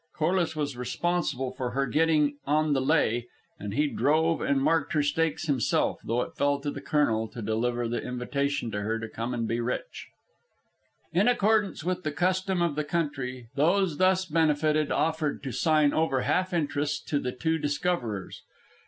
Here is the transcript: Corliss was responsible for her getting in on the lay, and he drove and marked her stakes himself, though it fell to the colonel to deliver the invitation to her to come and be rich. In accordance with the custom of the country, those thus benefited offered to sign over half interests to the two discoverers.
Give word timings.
Corliss 0.17 0.55
was 0.55 0.75
responsible 0.75 1.51
for 1.51 1.69
her 1.73 1.85
getting 1.85 2.29
in 2.29 2.37
on 2.47 2.73
the 2.73 2.81
lay, 2.81 3.27
and 3.59 3.75
he 3.75 3.85
drove 3.85 4.41
and 4.41 4.59
marked 4.59 4.93
her 4.93 5.03
stakes 5.03 5.45
himself, 5.45 5.99
though 6.03 6.23
it 6.23 6.33
fell 6.35 6.59
to 6.61 6.71
the 6.71 6.81
colonel 6.81 7.27
to 7.27 7.39
deliver 7.39 7.87
the 7.87 8.01
invitation 8.01 8.71
to 8.71 8.81
her 8.81 8.97
to 8.97 9.07
come 9.07 9.31
and 9.31 9.47
be 9.47 9.59
rich. 9.59 10.07
In 11.13 11.27
accordance 11.27 11.83
with 11.83 12.01
the 12.01 12.11
custom 12.11 12.63
of 12.63 12.73
the 12.73 12.83
country, 12.83 13.49
those 13.53 13.97
thus 13.97 14.25
benefited 14.25 14.91
offered 14.91 15.43
to 15.43 15.51
sign 15.51 15.93
over 15.93 16.21
half 16.21 16.51
interests 16.51 16.99
to 17.03 17.19
the 17.19 17.31
two 17.31 17.59
discoverers. 17.59 18.41